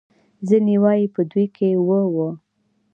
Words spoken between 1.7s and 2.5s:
اوه وو.